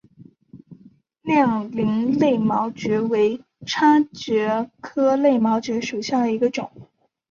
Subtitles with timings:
[1.21, 6.71] 亮鳞肋毛蕨为叉蕨科肋毛蕨属下的一个种。